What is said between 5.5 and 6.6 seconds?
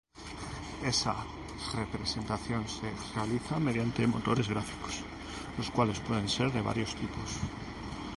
los cuales pueden ser